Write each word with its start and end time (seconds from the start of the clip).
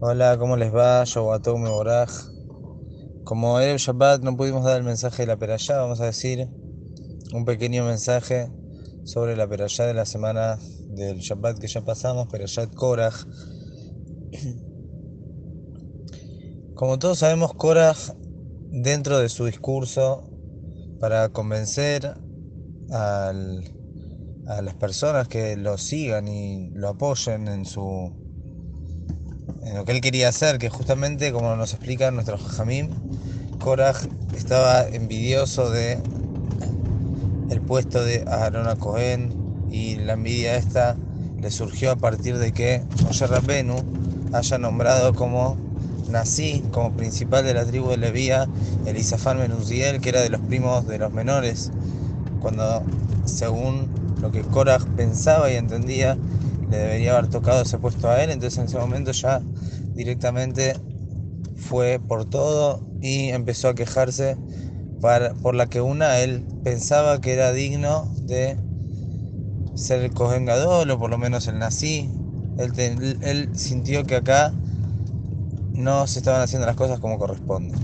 Hola, 0.00 0.38
¿cómo 0.38 0.56
les 0.56 0.72
va? 0.72 1.02
Yo 1.02 1.28
me 1.58 1.70
Boraj. 1.70 2.08
Como 3.24 3.58
era 3.58 3.72
el 3.72 3.78
Shabbat, 3.78 4.22
no 4.22 4.36
pudimos 4.36 4.64
dar 4.64 4.76
el 4.76 4.84
mensaje 4.84 5.22
de 5.22 5.26
la 5.26 5.36
perashá, 5.36 5.78
vamos 5.78 6.00
a 6.00 6.04
decir 6.04 6.48
un 7.32 7.44
pequeño 7.44 7.84
mensaje 7.84 8.48
sobre 9.02 9.34
la 9.34 9.48
perashá 9.48 9.86
de 9.86 9.94
la 9.94 10.04
semana 10.04 10.56
del 10.90 11.18
Shabbat 11.18 11.58
que 11.58 11.66
ya 11.66 11.84
pasamos, 11.84 12.28
perashá 12.28 12.68
Korach. 12.68 13.24
Como 16.76 17.00
todos 17.00 17.18
sabemos, 17.18 17.54
Korach, 17.54 17.98
dentro 18.70 19.18
de 19.18 19.28
su 19.28 19.46
discurso, 19.46 20.30
para 21.00 21.30
convencer 21.30 22.14
a 22.92 23.32
las 23.32 24.74
personas 24.76 25.26
que 25.26 25.56
lo 25.56 25.76
sigan 25.76 26.28
y 26.28 26.70
lo 26.70 26.90
apoyen 26.90 27.48
en 27.48 27.64
su 27.64 28.27
en 29.64 29.74
lo 29.76 29.84
que 29.84 29.92
él 29.92 30.00
quería 30.00 30.28
hacer, 30.28 30.58
que 30.58 30.68
justamente, 30.70 31.32
como 31.32 31.56
nos 31.56 31.72
explica 31.72 32.10
nuestro 32.10 32.38
Jamim, 32.38 32.90
Korach 33.58 34.04
estaba 34.36 34.86
envidioso 34.88 35.70
de 35.70 35.98
el 37.50 37.60
puesto 37.60 38.04
de 38.04 38.24
Aarón 38.26 38.68
a 38.68 38.76
Cohen 38.76 39.34
y 39.70 39.96
la 39.96 40.14
envidia 40.14 40.56
esta 40.56 40.96
le 41.40 41.50
surgió 41.50 41.92
a 41.92 41.96
partir 41.96 42.38
de 42.38 42.52
que 42.52 42.82
Moshe 43.04 43.26
Rabbenu 43.26 43.76
haya 44.32 44.58
nombrado 44.58 45.14
como 45.14 45.56
nací, 46.08 46.64
como 46.72 46.92
principal 46.92 47.44
de 47.44 47.54
la 47.54 47.64
tribu 47.64 47.90
de 47.90 47.98
Levía, 47.98 48.48
Elisafán 48.86 49.38
Menuziel, 49.38 50.00
que 50.00 50.08
era 50.08 50.22
de 50.22 50.30
los 50.30 50.40
primos 50.40 50.86
de 50.86 50.98
los 50.98 51.12
menores, 51.12 51.70
cuando 52.40 52.82
según 53.24 53.88
lo 54.20 54.32
que 54.32 54.42
Korach 54.42 54.84
pensaba 54.96 55.50
y 55.50 55.56
entendía, 55.56 56.16
le 56.70 56.76
debería 56.76 57.16
haber 57.16 57.28
tocado 57.30 57.62
ese 57.62 57.78
puesto 57.78 58.08
a 58.08 58.22
él, 58.22 58.30
entonces 58.30 58.58
en 58.58 58.66
ese 58.66 58.78
momento 58.78 59.12
ya 59.12 59.40
directamente 59.94 60.74
fue 61.56 62.00
por 62.00 62.24
todo 62.24 62.80
y 63.00 63.28
empezó 63.28 63.68
a 63.68 63.74
quejarse 63.74 64.36
por 65.42 65.54
la 65.54 65.66
que 65.66 65.80
una 65.80 66.18
él 66.18 66.44
pensaba 66.64 67.20
que 67.20 67.32
era 67.32 67.52
digno 67.52 68.12
de 68.22 68.56
ser 69.74 70.02
el 70.02 70.12
Kohen 70.12 70.48
o 70.48 70.98
por 70.98 71.10
lo 71.10 71.18
menos 71.18 71.46
el 71.46 71.58
nací. 71.58 72.10
Él, 72.58 73.18
él 73.22 73.50
sintió 73.54 74.04
que 74.04 74.16
acá 74.16 74.52
no 75.72 76.06
se 76.08 76.18
estaban 76.18 76.40
haciendo 76.40 76.66
las 76.66 76.74
cosas 76.74 76.98
como 76.98 77.18
corresponde. 77.18 77.78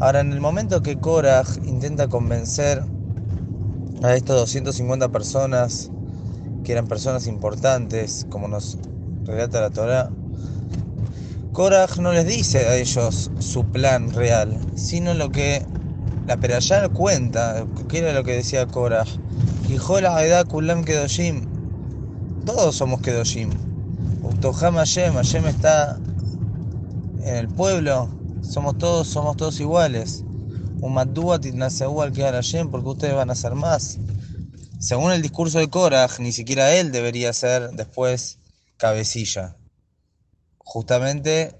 Ahora, 0.00 0.20
en 0.20 0.32
el 0.32 0.40
momento 0.40 0.82
que 0.82 0.98
Korach 0.98 1.48
intenta 1.64 2.08
convencer 2.08 2.82
a 4.02 4.14
estas 4.14 4.36
250 4.36 5.08
personas 5.10 5.92
que 6.64 6.72
eran 6.72 6.88
personas 6.88 7.26
importantes, 7.28 8.26
como 8.30 8.48
nos 8.48 8.78
relata 9.24 9.60
la 9.60 9.70
Torah, 9.70 10.10
Korach 11.52 11.98
no 11.98 12.12
les 12.12 12.26
dice 12.26 12.66
a 12.66 12.74
ellos 12.74 13.30
su 13.38 13.64
plan 13.66 14.12
real, 14.12 14.58
sino 14.74 15.14
lo 15.14 15.30
que 15.30 15.64
la 16.26 16.36
Perayá 16.36 16.88
cuenta, 16.88 17.64
que 17.88 17.98
era 17.98 18.12
lo 18.12 18.24
que 18.24 18.32
decía 18.32 18.66
Korach. 18.66 19.08
la 20.02 20.24
edad 20.24 20.46
Kulam 20.48 20.82
Kedoshim. 20.82 21.46
Todos 22.44 22.74
somos 22.74 23.00
Kedoshim. 23.02 23.50
Utoham 24.22 24.74
Hashem, 24.74 25.14
Hashem 25.14 25.46
está 25.46 25.96
en 27.22 27.36
el 27.36 27.48
pueblo. 27.48 28.08
Somos 28.42 28.76
todos, 28.78 29.06
somos 29.06 29.36
todos 29.36 29.60
iguales. 29.60 30.24
Umadua 30.80 31.38
Titnaseu 31.38 32.02
al 32.02 32.12
Hashem, 32.12 32.68
porque 32.68 32.88
ustedes 32.88 33.14
van 33.14 33.30
a 33.30 33.34
ser 33.34 33.54
más. 33.54 33.98
Según 34.84 35.12
el 35.12 35.22
discurso 35.22 35.60
de 35.60 35.70
Korach, 35.70 36.18
ni 36.18 36.30
siquiera 36.30 36.74
él 36.74 36.92
debería 36.92 37.32
ser 37.32 37.70
después 37.70 38.36
cabecilla. 38.76 39.56
Justamente, 40.58 41.58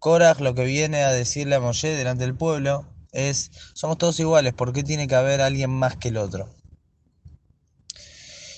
Korach 0.00 0.40
lo 0.40 0.52
que 0.56 0.64
viene 0.64 1.04
a 1.04 1.12
decirle 1.12 1.54
a 1.54 1.60
Moshe 1.60 1.90
delante 1.90 2.24
del 2.24 2.34
pueblo 2.34 2.84
es, 3.12 3.52
somos 3.72 3.98
todos 3.98 4.18
iguales, 4.18 4.52
¿por 4.52 4.72
qué 4.72 4.82
tiene 4.82 5.06
que 5.06 5.14
haber 5.14 5.42
alguien 5.42 5.70
más 5.70 5.94
que 5.94 6.08
el 6.08 6.16
otro? 6.16 6.48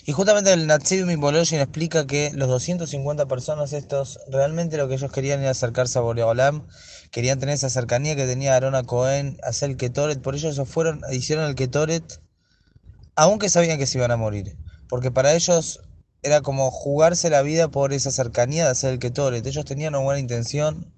Y 0.07 0.13
justamente 0.13 0.55
el 0.55 0.67
Natsib 0.67 1.05
Miboloshin 1.05 1.61
explica 1.61 2.07
que 2.07 2.31
los 2.33 2.49
250 2.49 3.27
personas 3.27 3.75
estos, 3.75 4.21
realmente 4.31 4.79
lo 4.79 4.89
que 4.89 4.95
ellos 4.95 5.13
querían 5.13 5.41
era 5.41 5.51
acercarse 5.51 5.99
a 5.99 6.01
Boreolam, 6.01 6.67
querían 7.11 7.39
tener 7.41 7.57
esa 7.57 7.69
cercanía 7.69 8.17
que 8.17 8.27
tenía 8.27 8.57
Arona 8.57 8.85
Cohen, 8.85 9.37
hacer 9.43 9.69
el 9.69 9.77
Ketoret, 9.77 10.23
por 10.23 10.35
ello 10.35 10.49
ellos 10.49 10.67
fueron, 10.67 11.03
hicieron 11.13 11.45
el 11.45 11.55
Ketoret 11.55 12.23
aunque 13.19 13.49
sabían 13.49 13.79
que 13.79 13.87
se 13.89 13.99
iban 13.99 14.13
a 14.13 14.17
morir, 14.17 14.57
porque 14.89 15.11
para 15.11 15.35
ellos 15.35 15.81
era 16.23 16.41
como 16.41 16.71
jugarse 16.71 17.29
la 17.31 17.43
vida 17.43 17.67
por 17.67 17.93
esa 17.93 18.13
cercanía 18.13 18.65
de 18.65 18.71
hacer 18.71 18.93
el 18.93 19.01
Ketoret. 19.01 19.45
Ellos 19.45 19.65
tenían 19.65 19.97
una 19.97 20.05
buena 20.05 20.21
intención, 20.21 20.95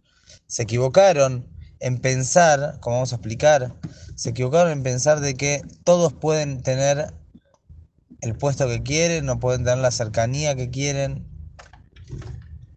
se 0.47 0.65
equivocaron 0.65 1.49
en 1.79 1.97
pensar, 1.97 2.77
como 2.81 2.97
vamos 2.97 3.15
a 3.15 3.17
explicar, 3.17 3.75
se 4.17 4.31
equivocaron 4.31 4.71
en 4.71 4.83
pensar 4.83 5.21
de 5.21 5.35
que 5.35 5.63
todos 5.83 6.13
pueden 6.13 6.63
tener 6.63 7.15
el 8.21 8.35
puesto 8.37 8.69
que 8.69 8.83
quieren, 8.83 9.25
no 9.25 9.41
pueden 9.41 9.65
tener 9.65 9.79
la 9.79 9.91
cercanía 9.91 10.55
que 10.55 10.69
quieren. 10.69 11.27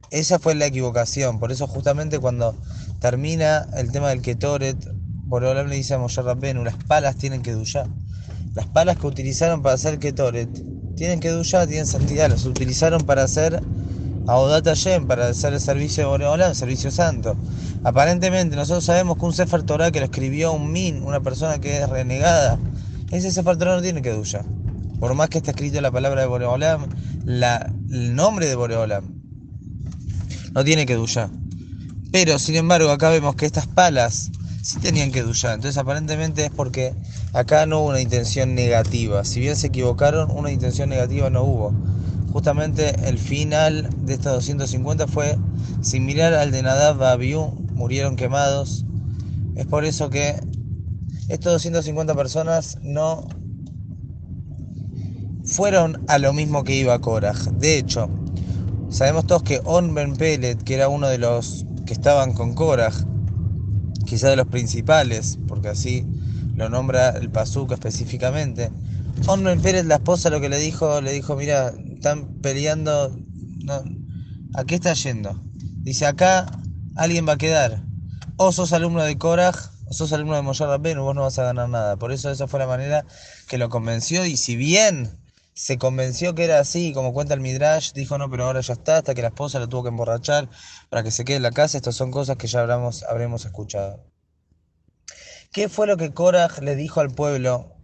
Esa 0.10 0.40
fue 0.40 0.56
la 0.56 0.68
equivocación, 0.68 1.42
por 1.42 1.52
eso 1.52 1.68
justamente 1.68 2.18
cuando 2.18 2.56
termina 3.02 3.68
el 3.76 3.92
tema 3.92 4.08
del 4.08 4.22
Ketoret, 4.22 4.78
Boreolam 5.26 5.68
le 5.68 5.76
dice 5.76 5.96
a 5.96 5.98
Moshe 5.98 6.22
Rabbenu, 6.22 6.64
las 6.64 6.82
palas 6.86 7.18
tienen 7.18 7.42
que 7.42 7.52
duyar. 7.52 7.90
Las 8.56 8.68
palas 8.68 8.98
que 8.98 9.08
utilizaron 9.08 9.62
para 9.62 9.76
hacer 9.76 10.00
Ketoret 10.00 10.50
tienen 10.96 11.20
que 11.20 11.30
duya, 11.30 11.66
tienen 11.66 11.88
santidad. 11.88 12.30
Las 12.30 12.46
utilizaron 12.46 13.04
para 13.04 13.24
hacer 13.24 13.62
Audat 14.28 14.66
Hashem, 14.66 15.08
para 15.08 15.28
hacer 15.28 15.54
el 15.54 15.60
servicio 15.60 16.04
de 16.04 16.10
Boreolán, 16.10 16.52
el 16.52 16.56
servicio 16.56 16.92
santo. 16.92 17.36
Aparentemente, 17.84 18.56
nosotros 18.56 18.86
sabemos 18.86 19.18
que 19.18 19.26
un 19.26 19.34
Sefer 19.34 19.64
Torah 19.64 19.92
que 19.92 20.00
lo 20.00 20.06
escribió 20.06 20.54
un 20.54 20.72
Min, 20.72 21.04
una 21.04 21.20
persona 21.20 21.60
que 21.60 21.82
es 21.82 21.90
renegada, 21.90 22.60
ese 23.12 23.32
Sefer 23.32 23.58
Torah 23.58 23.76
no 23.76 23.82
tiene 23.82 24.02
que 24.02 24.12
duya. 24.12 24.46
Por 25.00 25.14
más 25.16 25.30
que 25.30 25.40
está 25.40 25.52
escrito 25.52 25.82
la 25.82 25.92
palabra 25.92 26.22
de 26.22 26.28
Boreolam, 26.28 26.88
la, 27.26 27.74
el 27.92 28.16
nombre 28.16 28.48
de 28.48 28.56
Boreolam, 28.56 29.22
no 30.54 30.64
tiene 30.64 30.86
que 30.86 30.96
duya. 30.96 31.30
Pero, 32.12 32.38
sin 32.38 32.56
embargo, 32.56 32.92
acá 32.92 33.10
vemos 33.10 33.36
que 33.36 33.48
estas 33.48 33.68
palas 33.68 34.30
sí 34.62 34.80
tenían 34.80 35.12
que 35.12 35.24
duchar. 35.24 35.56
Entonces 35.56 35.78
aparentemente 35.78 36.46
es 36.46 36.52
porque 36.52 36.94
acá 37.34 37.66
no 37.66 37.80
hubo 37.80 37.90
una 37.90 38.02
intención 38.02 38.56
negativa. 38.56 39.24
Si 39.26 39.40
bien 39.40 39.56
se 39.56 39.68
equivocaron, 39.68 40.32
una 40.32 40.52
intención 40.52 40.90
negativa 40.90 41.30
no 41.30 41.44
hubo. 41.44 41.74
Justamente 42.32 42.96
el 43.08 43.18
final 43.18 43.90
de 44.06 44.14
estos 44.14 44.34
250 44.34 45.08
fue 45.08 45.38
similar 45.82 46.34
al 46.34 46.52
de 46.52 46.64
Nadab 46.64 47.04
Abiú, 47.04 47.52
murieron 47.74 48.16
quemados. 48.16 48.86
Es 49.56 49.66
por 49.66 49.86
eso 49.86 50.10
que 50.10 50.40
estos 51.28 51.54
250 51.54 52.16
personas 52.16 52.78
no 52.82 53.28
fueron 55.44 56.04
a 56.08 56.18
lo 56.18 56.34
mismo 56.34 56.64
que 56.64 56.76
iba 56.76 57.00
Korach. 57.00 57.38
De 57.60 57.78
hecho, 57.78 58.10
sabemos 58.90 59.28
todos 59.28 59.44
que 59.44 59.62
On 59.66 59.94
Ben 59.94 60.16
Pelet, 60.16 60.64
que 60.64 60.76
era 60.76 60.90
uno 60.90 61.08
de 61.08 61.18
los 61.18 61.66
que 61.86 61.94
estaban 61.94 62.34
con 62.34 62.54
Korach, 62.54 62.96
quizá 64.06 64.30
de 64.30 64.38
los 64.38 64.48
principales, 64.48 65.38
porque 65.48 65.70
así 65.70 66.06
lo 66.56 66.70
nombra 66.70 67.10
el 67.10 67.30
Pazuca 67.30 67.76
específicamente. 67.76 68.72
Onmen 69.28 69.62
Pérez, 69.62 69.86
la 69.86 69.96
esposa, 69.96 70.30
lo 70.30 70.42
que 70.42 70.50
le 70.50 70.58
dijo, 70.58 71.02
le 71.02 71.12
dijo, 71.12 71.36
mira, 71.36 71.74
están 71.94 72.42
peleando, 72.42 73.16
¿a 74.54 74.64
qué 74.66 74.76
está 74.76 74.94
yendo? 74.94 75.42
Dice, 75.84 76.06
acá 76.06 76.46
alguien 76.96 77.28
va 77.28 77.34
a 77.34 77.38
quedar. 77.38 77.84
O 78.38 78.52
sos 78.52 78.74
alumno 78.74 79.04
de 79.04 79.18
Korach, 79.18 79.56
o 79.88 79.94
sos 79.94 80.12
alumno 80.14 80.36
de 80.36 80.42
Moshe 80.42 80.66
Rabbenu, 80.66 81.04
vos 81.04 81.16
no 81.16 81.22
vas 81.22 81.40
a 81.40 81.44
ganar 81.44 81.70
nada. 81.70 81.98
Por 81.98 82.12
eso 82.12 82.30
esa 82.32 82.48
fue 82.48 82.60
la 82.60 82.68
manera 82.68 83.06
que 83.48 83.58
lo 83.58 83.70
convenció, 83.70 84.26
y 84.26 84.38
si 84.38 84.56
bien 84.56 85.18
se 85.54 85.78
convenció 85.78 86.34
que 86.34 86.46
era 86.46 86.60
así, 86.60 86.94
como 86.94 87.14
cuenta 87.14 87.36
el 87.36 87.40
Midrash, 87.40 87.94
dijo 87.94 88.18
no, 88.18 88.30
pero 88.30 88.46
ahora 88.46 88.62
ya 88.62 88.74
está, 88.74 88.98
hasta 88.98 89.14
que 89.14 89.22
la 89.22 89.28
esposa 89.28 89.60
lo 89.60 89.70
tuvo 89.70 89.84
que 89.84 89.90
emborrachar 89.90 90.50
para 90.90 91.04
que 91.04 91.12
se 91.12 91.24
quede 91.26 91.38
en 91.38 91.44
la 91.44 91.52
casa. 91.52 91.78
Estas 91.78 91.96
son 91.96 92.12
cosas 92.12 92.38
que 92.38 92.48
ya 92.48 92.62
habremos 92.62 93.46
escuchado. 93.46 94.13
¿Qué 95.54 95.70
fue 95.70 95.86
lo 95.86 95.98
que 95.98 96.16
Korach 96.16 96.58
le 96.62 96.76
dijo 96.76 97.00
al 97.00 97.12
pueblo 97.12 97.78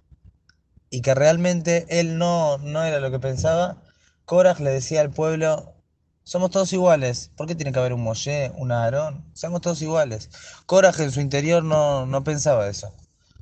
y 0.89 1.01
que 1.01 1.13
realmente 1.13 1.85
él 1.99 2.17
no, 2.17 2.57
no 2.57 2.83
era 2.83 2.99
lo 2.99 3.11
que 3.11 3.19
pensaba? 3.19 3.83
Korach 4.25 4.59
le 4.59 4.71
decía 4.71 5.01
al 5.01 5.11
pueblo, 5.11 5.75
somos 6.23 6.49
todos 6.49 6.73
iguales. 6.73 7.29
¿Por 7.37 7.45
qué 7.45 7.53
tiene 7.53 7.71
que 7.71 7.77
haber 7.77 7.93
un 7.93 8.01
Moshe, 8.01 8.51
un 8.57 8.71
Aarón? 8.71 9.23
Somos 9.35 9.61
todos 9.61 9.83
iguales. 9.83 10.31
Korach 10.65 10.99
en 10.99 11.11
su 11.11 11.21
interior 11.21 11.63
no, 11.63 12.07
no 12.07 12.23
pensaba 12.23 12.67
eso. 12.67 12.91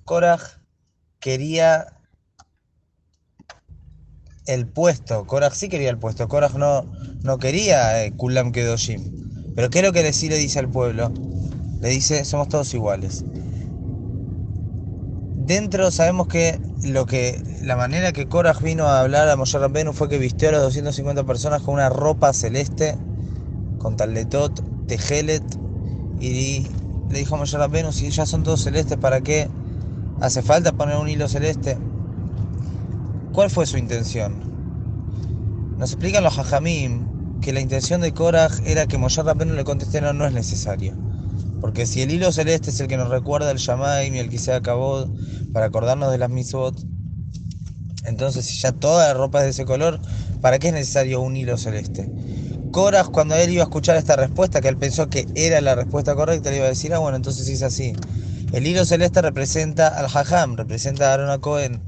Korach 0.03 0.41
quería 1.19 1.87
el 4.45 4.67
puesto. 4.67 5.25
Korach 5.25 5.53
sí 5.53 5.69
quería 5.69 5.89
el 5.89 5.99
puesto. 5.99 6.27
Korach 6.27 6.55
no, 6.55 6.91
no 7.23 7.37
quería 7.37 8.03
eh, 8.03 8.11
Kulam 8.17 8.51
Kedoshim. 8.51 9.53
Pero 9.55 9.69
¿qué 9.69 9.79
es 9.79 9.85
lo 9.85 9.93
que 9.93 10.11
sí 10.11 10.27
le 10.27 10.37
dice 10.37 10.59
al 10.59 10.69
pueblo? 10.69 11.13
Le 11.79 11.87
dice, 11.87 12.25
somos 12.25 12.49
todos 12.49 12.73
iguales. 12.73 13.23
Dentro 15.47 15.91
sabemos 15.91 16.27
que 16.27 16.59
lo 16.83 17.05
que 17.05 17.41
la 17.63 17.77
manera 17.77 18.11
que 18.11 18.27
Korach 18.27 18.61
vino 18.61 18.87
a 18.87 18.99
hablar 18.99 19.29
a 19.29 19.37
Moshe 19.37 19.57
Rabbenu 19.57 19.93
fue 19.93 20.09
que 20.09 20.17
vistió 20.17 20.49
a 20.49 20.51
las 20.51 20.61
250 20.61 21.23
personas 21.23 21.61
con 21.61 21.75
una 21.75 21.87
ropa 21.87 22.33
celeste, 22.33 22.97
con 23.77 23.95
taletot 23.95 24.61
Tejelet 24.89 25.45
y 26.19 26.67
le 27.09 27.19
dijo 27.19 27.35
a 27.35 27.37
Moshe 27.37 27.57
Rabbeinu, 27.57 27.93
si 27.93 28.09
ya 28.09 28.25
son 28.25 28.43
todos 28.43 28.61
celestes, 28.61 28.97
¿para 28.97 29.21
qué 29.21 29.47
hace 30.19 30.41
falta 30.41 30.73
poner 30.73 30.97
un 30.97 31.07
hilo 31.07 31.29
celeste? 31.29 31.77
¿Cuál 33.31 33.49
fue 33.49 33.65
su 33.65 33.77
intención? 33.77 34.33
Nos 35.77 35.93
explican 35.93 36.25
los 36.25 36.37
hajamim 36.37 37.39
que 37.39 37.53
la 37.53 37.61
intención 37.61 38.01
de 38.01 38.11
Korah 38.11 38.49
era 38.65 38.85
que 38.85 38.97
Moshe 38.97 39.23
Rabbeinu 39.23 39.53
le 39.53 39.63
conteste 39.63 40.01
no, 40.01 40.11
no 40.11 40.25
es 40.25 40.33
necesario. 40.33 41.06
Porque 41.61 41.85
si 41.85 42.01
el 42.01 42.11
hilo 42.11 42.31
celeste 42.31 42.69
es 42.69 42.79
el 42.79 42.87
que 42.87 42.97
nos 42.97 43.09
recuerda 43.09 43.51
el 43.51 43.57
Shamaim 43.57 44.15
y 44.15 44.19
el 44.19 44.29
que 44.29 44.37
se 44.37 44.53
acabó 44.53 45.07
para 45.53 45.67
acordarnos 45.67 46.11
de 46.11 46.17
las 46.17 46.29
mitzvot, 46.29 46.77
entonces 48.05 48.45
si 48.45 48.57
ya 48.59 48.71
toda 48.71 49.07
la 49.07 49.13
ropa 49.13 49.39
es 49.39 49.45
de 49.45 49.49
ese 49.51 49.65
color, 49.65 49.99
¿para 50.41 50.59
qué 50.59 50.67
es 50.67 50.73
necesario 50.73 51.21
un 51.21 51.35
hilo 51.35 51.57
celeste? 51.57 52.09
Korah, 52.71 53.05
cuando 53.05 53.35
él 53.35 53.49
iba 53.49 53.63
a 53.63 53.65
escuchar 53.65 53.97
esta 53.97 54.15
respuesta, 54.15 54.61
que 54.61 54.67
él 54.67 54.77
pensó 54.77 55.09
que 55.09 55.25
era 55.35 55.59
la 55.61 55.75
respuesta 55.75 56.15
correcta, 56.15 56.51
le 56.51 56.57
iba 56.57 56.65
a 56.65 56.69
decir, 56.69 56.93
ah, 56.93 56.99
bueno, 56.99 57.17
entonces 57.17 57.45
sí 57.45 57.53
es 57.53 57.63
así. 57.63 57.93
El 58.53 58.67
hilo 58.67 58.85
celeste 58.85 59.21
representa 59.21 59.87
al 59.87 60.05
Hajam, 60.05 60.55
representa 60.55 61.09
a 61.09 61.13
Aaron 61.13 61.29
a 61.29 61.39
Cohen. 61.39 61.81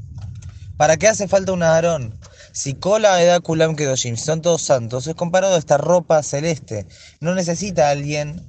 ¿Para 0.77 0.98
qué 0.98 1.07
hace 1.07 1.27
falta 1.27 1.51
un 1.51 1.63
Aarón? 1.63 2.18
Si 2.54 2.74
Kola, 2.74 3.22
Eda, 3.22 3.39
Kulam, 3.39 3.75
Kedoshim 3.75 4.18
son 4.18 4.42
todos 4.42 4.62
santos, 4.62 5.07
es 5.07 5.15
comparado 5.15 5.56
a 5.56 5.60
esta 5.60 5.77
ropa 5.77 6.24
celeste. 6.24 6.86
No 7.19 7.36
necesita 7.36 7.89
alguien 7.89 8.45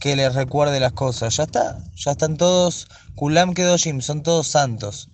que 0.00 0.16
le 0.16 0.28
recuerde 0.30 0.80
las 0.80 0.92
cosas. 0.92 1.36
Ya 1.36 1.44
está, 1.44 1.78
ya 1.94 2.12
están 2.12 2.36
todos 2.36 2.88
Kulam, 3.14 3.54
Kedoshim, 3.54 4.00
son 4.00 4.22
todos 4.22 4.48
santos. 4.48 5.10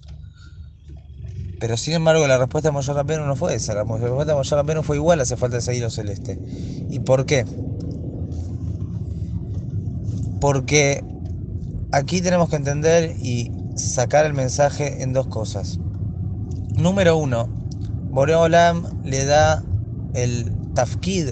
Pero 1.59 1.77
sin 1.77 1.95
embargo 1.95 2.27
la 2.27 2.39
respuesta 2.39 2.69
de 2.69 2.73
Moshe 2.73 2.93
Rabbeinu 2.93 3.27
no 3.27 3.35
fue 3.35 3.55
esa. 3.55 3.75
La 3.75 3.83
respuesta 3.83 4.33
de 4.33 4.35
Moshe 4.35 4.55
Rabbeinu 4.55 4.83
fue 4.83 4.97
igual, 4.97 5.21
hace 5.21 5.37
falta 5.37 5.59
ese 5.59 5.75
hilo 5.77 5.91
celeste. 5.91 6.39
¿Y 6.89 7.01
por 7.01 7.27
qué? 7.27 7.45
Porque 10.41 11.03
aquí 11.93 12.21
tenemos 12.21 12.49
que 12.49 12.57
entender 12.57 13.17
y 13.21 13.51
sacar 13.75 14.27
el 14.27 14.35
mensaje 14.35 15.03
en 15.03 15.13
dos 15.13 15.27
cosas. 15.27 15.79
Número 16.77 17.17
uno, 17.17 17.49
Boreolam 18.11 19.03
le 19.03 19.25
da 19.25 19.65
el 20.15 20.53
tafkid, 20.75 21.31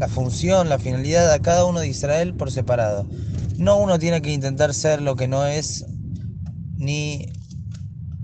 la 0.00 0.08
función, 0.08 0.70
la 0.70 0.78
finalidad 0.78 1.30
a 1.30 1.40
cada 1.40 1.66
uno 1.66 1.80
de 1.80 1.88
Israel 1.88 2.34
por 2.34 2.50
separado. 2.50 3.06
No 3.58 3.76
uno 3.76 3.98
tiene 3.98 4.22
que 4.22 4.32
intentar 4.32 4.72
ser 4.72 5.02
lo 5.02 5.14
que 5.14 5.28
no 5.28 5.46
es, 5.46 5.84
ni 6.78 7.30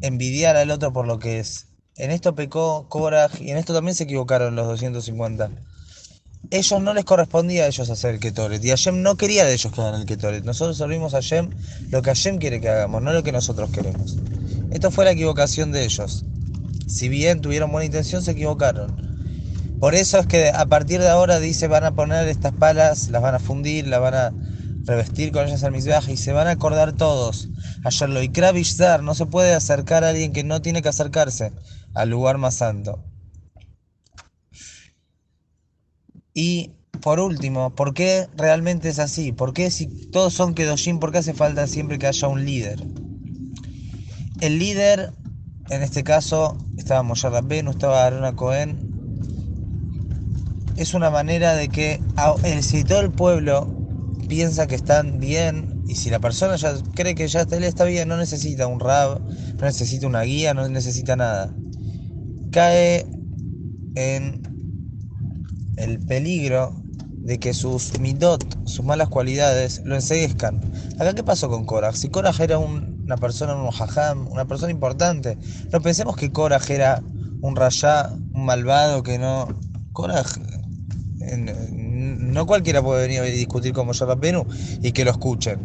envidiar 0.00 0.56
al 0.56 0.70
otro 0.70 0.94
por 0.94 1.06
lo 1.06 1.18
que 1.18 1.38
es. 1.38 1.66
En 1.96 2.10
esto 2.10 2.34
pecó 2.34 2.88
Korah 2.88 3.28
y 3.38 3.50
en 3.50 3.58
esto 3.58 3.74
también 3.74 3.94
se 3.94 4.04
equivocaron 4.04 4.56
los 4.56 4.66
250. 4.66 5.50
Ellos 6.50 6.80
no 6.80 6.94
les 6.94 7.04
correspondía 7.04 7.64
a 7.64 7.66
ellos 7.66 7.90
hacer 7.90 8.14
el 8.14 8.20
Ketoret 8.20 8.64
y 8.64 8.70
Hashem 8.70 9.02
no 9.02 9.16
quería 9.16 9.44
de 9.44 9.52
ellos 9.52 9.70
que 9.70 9.80
hagan 9.82 10.00
el 10.00 10.06
Ketoret. 10.06 10.44
Nosotros 10.44 10.78
servimos 10.78 11.12
a 11.12 11.18
Hashem 11.18 11.50
lo 11.90 12.00
que 12.00 12.08
Hashem 12.08 12.38
quiere 12.38 12.58
que 12.58 12.70
hagamos, 12.70 13.02
no 13.02 13.12
lo 13.12 13.22
que 13.22 13.32
nosotros 13.32 13.68
queremos. 13.68 14.16
Esto 14.70 14.90
fue 14.90 15.04
la 15.04 15.10
equivocación 15.10 15.72
de 15.72 15.84
ellos. 15.84 16.24
Si 16.86 17.10
bien 17.10 17.42
tuvieron 17.42 17.70
buena 17.70 17.84
intención, 17.84 18.22
se 18.22 18.30
equivocaron. 18.30 19.05
Por 19.80 19.94
eso 19.94 20.18
es 20.18 20.26
que 20.26 20.48
a 20.48 20.66
partir 20.66 21.00
de 21.00 21.08
ahora 21.08 21.38
dice 21.38 21.68
van 21.68 21.84
a 21.84 21.94
poner 21.94 22.26
estas 22.28 22.52
palas, 22.52 23.10
las 23.10 23.20
van 23.20 23.34
a 23.34 23.38
fundir, 23.38 23.86
las 23.86 24.00
van 24.00 24.14
a 24.14 24.32
revestir 24.84 25.32
con 25.32 25.46
ellas 25.46 25.64
al 25.64 25.72
misbeaj 25.72 26.08
y 26.08 26.16
se 26.16 26.32
van 26.32 26.46
a 26.46 26.52
acordar 26.52 26.92
todos. 26.92 27.48
Ayer 27.84 28.08
lo 28.08 28.20
Dar, 28.78 29.02
no 29.02 29.14
se 29.14 29.26
puede 29.26 29.54
acercar 29.54 30.04
a 30.04 30.10
alguien 30.10 30.32
que 30.32 30.44
no 30.44 30.62
tiene 30.62 30.80
que 30.80 30.88
acercarse 30.88 31.52
al 31.94 32.08
lugar 32.08 32.38
más 32.38 32.54
santo. 32.54 33.04
Y 36.32 36.72
por 37.00 37.20
último, 37.20 37.74
¿por 37.74 37.94
qué 37.94 38.28
realmente 38.36 38.88
es 38.88 38.98
así? 38.98 39.32
¿Por 39.32 39.52
qué 39.52 39.70
si 39.70 39.86
todos 40.10 40.34
son 40.34 40.54
Kedoshim, 40.54 40.98
por 40.98 41.12
qué 41.12 41.18
hace 41.18 41.34
falta 41.34 41.66
siempre 41.66 41.98
que 41.98 42.06
haya 42.06 42.28
un 42.28 42.44
líder? 42.44 42.82
El 44.40 44.58
líder, 44.58 45.12
en 45.70 45.82
este 45.82 46.04
caso, 46.04 46.58
estaba 46.76 47.02
Moshe 47.02 47.28
no 47.62 47.70
estaba 47.70 48.04
Arona 48.04 48.36
Cohen, 48.36 48.85
es 50.76 50.94
una 50.94 51.10
manera 51.10 51.54
de 51.54 51.68
que 51.68 52.00
si 52.60 52.84
todo 52.84 53.00
el 53.00 53.10
pueblo 53.10 53.68
piensa 54.28 54.66
que 54.66 54.74
están 54.74 55.18
bien 55.18 55.82
y 55.86 55.94
si 55.94 56.10
la 56.10 56.18
persona 56.18 56.56
ya 56.56 56.74
cree 56.94 57.14
que 57.14 57.28
ya 57.28 57.42
está 57.42 57.84
bien, 57.84 58.08
no 58.08 58.16
necesita 58.16 58.66
un 58.66 58.80
rab, 58.80 59.20
no 59.20 59.64
necesita 59.64 60.06
una 60.06 60.22
guía, 60.22 60.52
no 60.52 60.68
necesita 60.68 61.16
nada. 61.16 61.54
Cae 62.50 63.06
en 63.94 64.42
el 65.76 66.00
peligro 66.00 66.74
de 67.18 67.38
que 67.38 67.54
sus 67.54 67.98
midot, 67.98 68.44
sus 68.66 68.84
malas 68.84 69.08
cualidades, 69.08 69.82
lo 69.84 69.94
enseguezcan. 69.94 70.60
Acá, 70.98 71.14
¿qué 71.14 71.22
pasó 71.22 71.48
con 71.48 71.64
Korah? 71.64 71.92
Si 71.92 72.08
Korah 72.08 72.34
era 72.38 72.58
una 72.58 73.16
persona, 73.16 73.54
un 73.54 73.68
hajam, 73.68 74.28
una 74.28 74.46
persona 74.46 74.72
importante, 74.72 75.38
no 75.72 75.80
pensemos 75.80 76.16
que 76.16 76.30
Korah 76.30 76.60
era 76.68 77.02
un 77.40 77.56
rayá, 77.56 78.10
un 78.32 78.44
malvado 78.44 79.02
que 79.02 79.18
no. 79.18 79.48
Korah 79.92 80.24
no 81.36 82.46
cualquiera 82.46 82.82
puede 82.82 83.06
venir 83.06 83.20
a 83.20 83.24
discutir 83.24 83.72
con 83.72 83.86
Moshe 83.86 84.04
Rabbenu 84.04 84.46
y 84.82 84.92
que 84.92 85.04
lo 85.04 85.10
escuchen. 85.10 85.60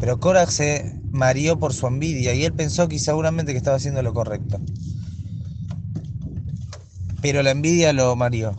Pero 0.00 0.20
Korach 0.20 0.50
se 0.50 0.94
marió 1.10 1.58
por 1.58 1.72
su 1.72 1.86
envidia 1.86 2.34
y 2.34 2.44
él 2.44 2.52
pensó 2.52 2.88
que 2.88 2.98
seguramente 2.98 3.52
que 3.52 3.58
estaba 3.58 3.76
haciendo 3.76 4.02
lo 4.02 4.14
correcto. 4.14 4.60
Pero 7.20 7.42
la 7.42 7.50
envidia 7.50 7.92
lo 7.92 8.14
marió. 8.14 8.56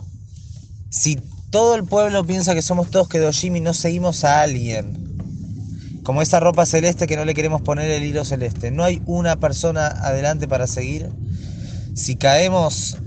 Si 0.90 1.16
todo 1.50 1.74
el 1.74 1.84
pueblo 1.84 2.26
piensa 2.26 2.54
que 2.54 2.62
somos 2.62 2.90
todos 2.90 3.08
Kedoshim 3.08 3.56
y 3.56 3.60
no 3.60 3.74
seguimos 3.74 4.24
a 4.24 4.42
alguien, 4.42 5.10
como 6.02 6.22
esa 6.22 6.40
ropa 6.40 6.66
celeste 6.66 7.06
que 7.06 7.16
no 7.16 7.24
le 7.24 7.34
queremos 7.34 7.62
poner 7.62 7.90
el 7.90 8.04
hilo 8.04 8.24
celeste, 8.24 8.70
no 8.70 8.84
hay 8.84 9.02
una 9.06 9.36
persona 9.36 9.86
adelante 9.86 10.48
para 10.48 10.66
seguir. 10.66 11.08
Si 11.94 12.16
caemos 12.16 12.98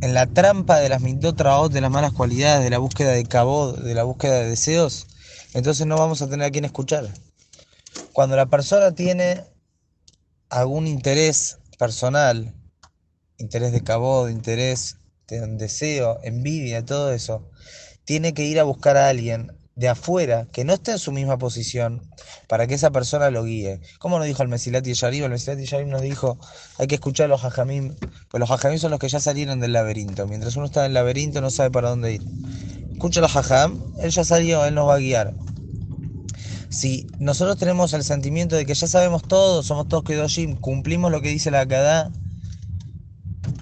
en 0.00 0.14
la 0.14 0.26
trampa 0.26 0.78
de 0.78 0.88
las 0.88 1.00
mindotraot, 1.00 1.72
de 1.72 1.80
las 1.80 1.90
malas 1.90 2.12
cualidades, 2.12 2.64
de 2.64 2.70
la 2.70 2.78
búsqueda 2.78 3.12
de 3.12 3.24
cabo, 3.24 3.72
de 3.72 3.94
la 3.94 4.04
búsqueda 4.04 4.40
de 4.40 4.50
deseos, 4.50 5.06
entonces 5.54 5.86
no 5.86 5.96
vamos 5.96 6.22
a 6.22 6.28
tener 6.28 6.46
a 6.46 6.50
quien 6.50 6.64
escuchar. 6.64 7.08
Cuando 8.12 8.36
la 8.36 8.46
persona 8.46 8.94
tiene 8.94 9.44
algún 10.50 10.86
interés 10.86 11.58
personal, 11.78 12.54
interés 13.38 13.72
de 13.72 13.82
cabo, 13.82 14.28
interés 14.28 14.98
de 15.26 15.46
deseo, 15.46 16.18
envidia, 16.22 16.84
todo 16.84 17.12
eso, 17.12 17.50
tiene 18.04 18.34
que 18.34 18.44
ir 18.44 18.60
a 18.60 18.64
buscar 18.64 18.96
a 18.96 19.08
alguien 19.08 19.57
de 19.78 19.88
afuera 19.88 20.48
que 20.52 20.64
no 20.64 20.74
esté 20.74 20.90
en 20.92 20.98
su 20.98 21.12
misma 21.12 21.38
posición 21.38 22.02
para 22.48 22.66
que 22.66 22.74
esa 22.74 22.90
persona 22.90 23.30
lo 23.30 23.44
guíe. 23.44 23.80
Como 24.00 24.18
nos 24.18 24.26
dijo 24.26 24.42
el 24.42 24.48
Mesilat 24.48 24.84
y 24.86 24.92
Yarim? 24.92 25.22
El 25.24 25.30
Mesilat 25.30 25.60
y 25.60 25.66
Yarim 25.66 25.88
nos 25.88 26.02
dijo, 26.02 26.36
hay 26.78 26.88
que 26.88 26.96
escuchar 26.96 27.26
a 27.26 27.28
los 27.28 27.44
hajamim, 27.44 27.94
pues 28.28 28.40
los 28.40 28.50
hajamim 28.50 28.78
son 28.78 28.90
los 28.90 28.98
que 28.98 29.08
ya 29.08 29.20
salieron 29.20 29.60
del 29.60 29.72
laberinto. 29.72 30.26
Mientras 30.26 30.56
uno 30.56 30.66
está 30.66 30.80
en 30.80 30.86
el 30.86 30.94
laberinto 30.94 31.40
no 31.40 31.50
sabe 31.50 31.70
para 31.70 31.90
dónde 31.90 32.14
ir. 32.14 32.22
Escucha 32.92 33.20
a 33.20 33.22
los 33.22 33.36
hajam, 33.36 33.80
él 34.00 34.10
ya 34.10 34.24
salió, 34.24 34.64
él 34.64 34.74
nos 34.74 34.88
va 34.88 34.96
a 34.96 34.98
guiar. 34.98 35.34
Si 36.70 37.06
nosotros 37.20 37.56
tenemos 37.56 37.92
el 37.92 38.02
sentimiento 38.02 38.56
de 38.56 38.66
que 38.66 38.74
ya 38.74 38.88
sabemos 38.88 39.22
todo, 39.22 39.62
somos 39.62 39.86
todos 39.86 40.02
Kedoshim, 40.02 40.56
cumplimos 40.56 41.12
lo 41.12 41.22
que 41.22 41.28
dice 41.28 41.52
la 41.52 41.60
Akadá, 41.60 42.10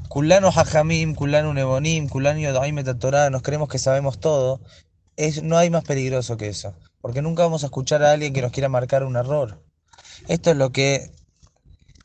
Kulano 0.09 0.49
Hajamim, 0.49 1.15
Kulano 1.15 1.53
Nebonim, 1.53 2.09
Kulano 2.09 2.41
Yodaim 2.41 2.83
Torah, 2.99 3.29
nos 3.29 3.43
creemos 3.43 3.69
que 3.69 3.79
sabemos 3.79 4.19
todo, 4.19 4.63
no 5.43 5.57
hay 5.57 5.71
más 5.71 5.85
peligroso 5.85 6.37
que 6.37 6.49
eso, 6.49 6.75
porque 7.01 7.23
nunca 7.23 7.43
vamos 7.43 7.63
a 7.63 7.67
escuchar 7.67 8.03
a 8.03 8.13
alguien 8.13 8.33
que 8.33 8.43
nos 8.43 8.53
quiera 8.53 8.69
marcar 8.69 9.05
un 9.05 9.17
error. 9.17 9.63
Esto 10.29 10.51
es 10.51 10.57
lo 10.57 10.71
que 10.73 11.11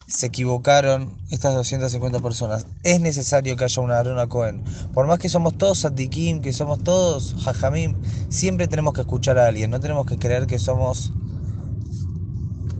se 0.08 0.28
equivocaron 0.28 1.18
estas 1.30 1.54
250 1.56 2.20
personas. 2.20 2.66
Es 2.84 3.00
necesario 3.00 3.56
que 3.56 3.64
haya 3.64 3.82
una 3.82 4.00
Arona 4.00 4.28
Cohen. 4.28 4.64
Por 4.94 5.08
más 5.08 5.20
que 5.20 5.30
somos 5.30 5.58
todos 5.58 5.80
Sadikim, 5.80 6.42
que 6.42 6.54
somos 6.54 6.84
todos 6.84 7.36
Jajamim, 7.44 7.96
siempre 8.30 8.68
tenemos 8.68 8.94
que 8.94 9.02
escuchar 9.02 9.38
a 9.38 9.48
alguien. 9.48 9.72
No 9.72 9.80
tenemos 9.80 10.06
que 10.06 10.18
creer 10.18 10.48
que 10.48 10.60
somos 10.60 11.14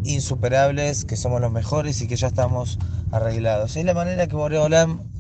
insuperables, 0.04 1.06
que 1.06 1.16
somos 1.16 1.42
los 1.42 1.52
mejores 1.52 2.02
y 2.02 2.08
que 2.08 2.16
ya 2.16 2.28
estamos 2.28 2.80
arreglados. 3.12 3.76
Es 3.76 3.86
la 3.86 3.94
manera 3.94 4.28
que 4.28 4.36
Boreolam 4.36 5.11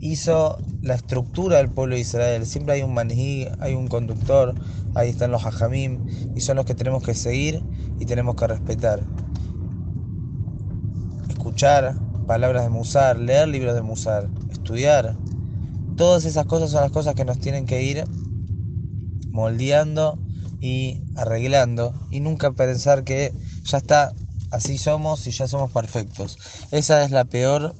hizo 0.00 0.58
la 0.82 0.94
estructura 0.94 1.58
del 1.58 1.70
pueblo 1.70 1.94
de 1.94 2.00
Israel. 2.00 2.46
Siempre 2.46 2.74
hay 2.74 2.82
un 2.82 2.94
maní, 2.94 3.46
hay 3.60 3.74
un 3.74 3.88
conductor, 3.88 4.54
ahí 4.94 5.10
están 5.10 5.30
los 5.30 5.44
hajamim, 5.44 6.06
y 6.34 6.40
son 6.40 6.56
los 6.56 6.64
que 6.64 6.74
tenemos 6.74 7.02
que 7.02 7.14
seguir 7.14 7.62
y 7.98 8.06
tenemos 8.06 8.34
que 8.36 8.46
respetar. 8.46 9.00
Escuchar 11.28 11.94
palabras 12.26 12.64
de 12.64 12.70
Musar, 12.70 13.18
leer 13.18 13.48
libros 13.48 13.74
de 13.74 13.82
Musar, 13.82 14.28
estudiar. 14.50 15.16
Todas 15.96 16.24
esas 16.24 16.46
cosas 16.46 16.70
son 16.70 16.80
las 16.80 16.92
cosas 16.92 17.14
que 17.14 17.24
nos 17.24 17.38
tienen 17.38 17.66
que 17.66 17.82
ir 17.82 18.04
moldeando 19.30 20.18
y 20.60 21.02
arreglando 21.16 21.94
y 22.10 22.20
nunca 22.20 22.52
pensar 22.52 23.04
que 23.04 23.34
ya 23.64 23.78
está, 23.78 24.12
así 24.50 24.78
somos 24.78 25.26
y 25.26 25.30
ya 25.30 25.46
somos 25.46 25.70
perfectos. 25.72 26.38
Esa 26.70 27.04
es 27.04 27.10
la 27.10 27.24
peor 27.24 27.74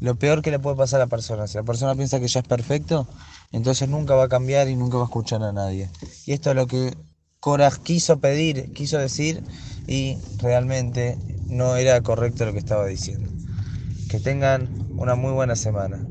lo 0.00 0.14
peor 0.16 0.42
que 0.42 0.50
le 0.50 0.58
puede 0.58 0.76
pasar 0.76 1.00
a 1.00 1.04
la 1.04 1.08
persona. 1.08 1.46
Si 1.46 1.56
la 1.56 1.64
persona 1.64 1.94
piensa 1.94 2.20
que 2.20 2.28
ya 2.28 2.40
es 2.40 2.46
perfecto, 2.46 3.06
entonces 3.52 3.88
nunca 3.88 4.14
va 4.14 4.24
a 4.24 4.28
cambiar 4.28 4.68
y 4.68 4.76
nunca 4.76 4.96
va 4.96 5.04
a 5.04 5.06
escuchar 5.06 5.42
a 5.42 5.52
nadie. 5.52 5.90
Y 6.26 6.32
esto 6.32 6.50
es 6.50 6.56
lo 6.56 6.66
que 6.66 6.94
Cora 7.40 7.70
quiso 7.70 8.18
pedir, 8.18 8.72
quiso 8.72 8.98
decir 8.98 9.42
y 9.86 10.18
realmente 10.38 11.16
no 11.46 11.76
era 11.76 12.00
correcto 12.00 12.44
lo 12.44 12.52
que 12.52 12.58
estaba 12.58 12.86
diciendo. 12.86 13.30
Que 14.10 14.20
tengan 14.20 14.68
una 14.96 15.14
muy 15.14 15.32
buena 15.32 15.54
semana. 15.54 16.04